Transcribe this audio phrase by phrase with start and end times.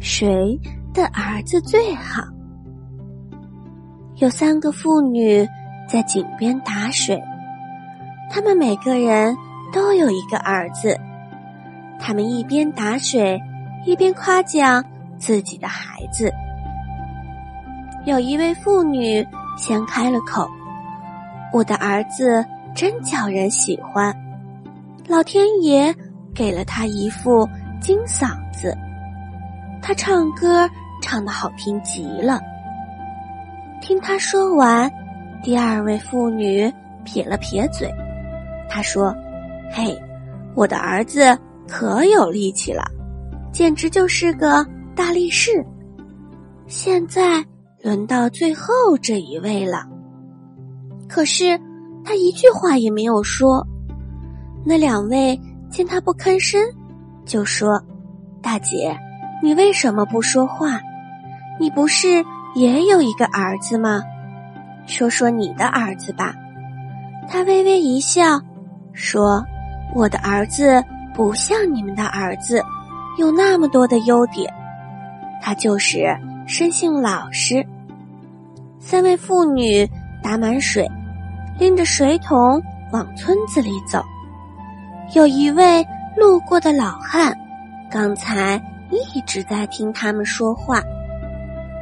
[0.00, 0.58] 谁
[0.94, 2.22] 的儿子最好？
[4.16, 5.46] 有三个妇女
[5.86, 7.22] 在井边打水，
[8.30, 9.36] 他们每个人
[9.70, 10.98] 都有一个儿子。
[11.98, 13.38] 他们一边打水，
[13.84, 14.82] 一边夸奖
[15.18, 16.32] 自己的孩子。
[18.06, 19.26] 有一位妇女
[19.58, 20.48] 先开了口
[21.52, 22.42] ：“我的儿子
[22.74, 24.16] 真叫人喜欢，
[25.06, 25.94] 老天爷
[26.34, 27.46] 给了他一副
[27.82, 28.74] 金嗓子。”
[29.82, 30.68] 他唱歌
[31.02, 32.40] 唱的好听极了。
[33.80, 34.90] 听他说完，
[35.42, 36.70] 第二位妇女
[37.04, 37.90] 撇了撇嘴，
[38.68, 39.14] 她说
[39.72, 39.98] ：“嘿，
[40.54, 42.84] 我的儿子可有力气了，
[43.52, 45.64] 简直就是个大力士。”
[46.68, 47.44] 现在
[47.82, 49.88] 轮到最后这一位了，
[51.08, 51.58] 可是
[52.04, 53.66] 他一句话也没有说。
[54.62, 55.40] 那两位
[55.70, 56.62] 见他不吭声，
[57.24, 57.82] 就说
[58.42, 58.94] ：“大姐。”
[59.42, 60.80] 你为什么不说话？
[61.58, 62.24] 你不是
[62.54, 64.02] 也有一个儿子吗？
[64.86, 66.34] 说说你的儿子吧。
[67.28, 68.40] 他微微一笑，
[68.92, 69.44] 说
[69.94, 70.82] ：“我的儿子
[71.14, 72.62] 不像你们的儿子，
[73.18, 74.52] 有那么多的优点。
[75.40, 76.16] 他就是
[76.46, 77.64] 生性老实。”
[78.80, 79.88] 三位妇女
[80.22, 80.90] 打满水，
[81.58, 82.60] 拎着水桶
[82.92, 84.02] 往村子里走。
[85.14, 87.36] 有一位路过的老汉，
[87.90, 88.60] 刚才。
[88.90, 90.82] 一直在听他们说话，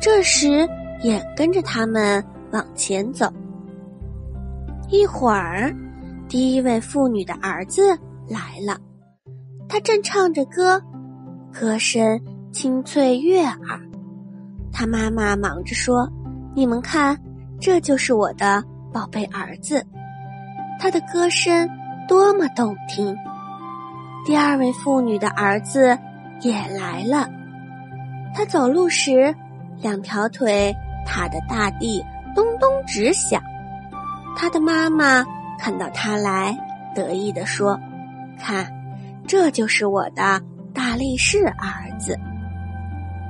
[0.00, 0.68] 这时
[1.00, 3.30] 也跟着他们往前走。
[4.88, 5.74] 一会儿，
[6.28, 7.96] 第一位妇女的儿子
[8.28, 8.78] 来了，
[9.68, 10.80] 他正唱着歌，
[11.52, 12.20] 歌声
[12.52, 13.80] 清脆悦耳。
[14.72, 16.08] 他妈妈忙着说
[16.54, 17.18] ：“你们看，
[17.60, 19.84] 这就是我的宝贝儿子，
[20.78, 21.68] 他的歌声
[22.06, 23.16] 多么动听。”
[24.24, 25.98] 第二位妇女的儿子。
[26.42, 27.28] 也来了，
[28.34, 29.34] 他走路时，
[29.80, 30.74] 两条腿
[31.06, 32.04] 踏的大地
[32.34, 33.42] 咚咚直响。
[34.36, 35.24] 他的妈妈
[35.58, 36.56] 看到他来，
[36.94, 37.78] 得意地说
[38.38, 38.66] ：“看，
[39.26, 40.40] 这就是我的
[40.74, 42.18] 大力士儿子。”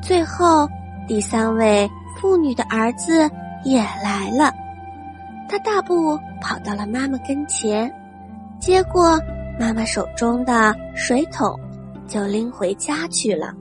[0.01, 0.69] 最后，
[1.07, 3.29] 第三位妇女的儿子
[3.63, 4.55] 也来了，
[5.49, 7.93] 他大步跑到了妈妈跟前，
[8.59, 9.21] 接过
[9.61, 11.59] 妈妈手中的水桶。
[12.07, 13.55] 就拎回家去了。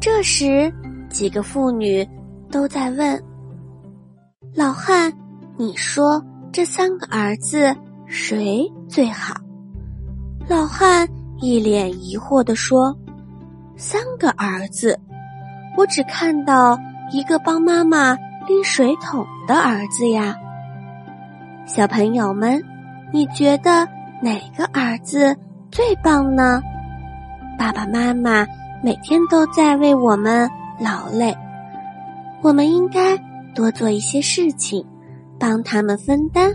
[0.00, 0.72] 这时，
[1.08, 2.06] 几个妇女
[2.50, 3.22] 都在问
[4.54, 5.12] ：“老汉，
[5.56, 7.74] 你说这三个儿子
[8.06, 9.34] 谁最好？”
[10.46, 11.08] 老汉
[11.38, 12.94] 一脸疑惑地说
[13.76, 14.98] ：“三个儿子，
[15.76, 16.78] 我只看到
[17.10, 18.14] 一个帮妈妈
[18.46, 20.36] 拎水桶的儿子呀。”
[21.66, 22.62] 小朋友们，
[23.10, 23.88] 你觉得
[24.20, 25.34] 哪个儿子
[25.70, 26.60] 最棒呢？
[27.58, 28.46] 爸爸妈妈
[28.82, 30.48] 每天都在为我们
[30.78, 31.34] 劳累，
[32.42, 33.16] 我们应该
[33.54, 34.84] 多做一些事情，
[35.38, 36.52] 帮他们分担。